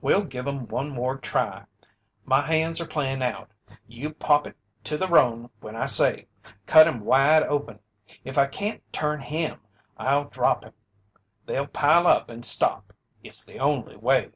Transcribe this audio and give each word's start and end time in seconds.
"We'll 0.00 0.24
give 0.24 0.48
'em 0.48 0.66
one 0.66 0.90
more 0.90 1.16
try. 1.16 1.66
My 2.24 2.42
hands 2.44 2.80
are 2.80 2.88
playin' 2.88 3.22
out. 3.22 3.50
You 3.86 4.12
pop 4.12 4.48
it 4.48 4.56
to 4.82 4.98
the 4.98 5.06
roan 5.06 5.48
when 5.60 5.76
I 5.76 5.86
say. 5.86 6.26
Cut 6.66 6.88
him 6.88 7.04
wide 7.04 7.44
open! 7.44 7.78
If 8.24 8.36
I 8.36 8.48
can't 8.48 8.82
turn 8.92 9.20
him, 9.20 9.60
I'll 9.96 10.24
drop 10.24 10.64
him. 10.64 10.72
They'll 11.46 11.68
pile 11.68 12.08
up 12.08 12.30
and 12.32 12.44
stop. 12.44 12.92
It's 13.22 13.44
the 13.44 13.58
only 13.60 13.96
way." 13.96 14.32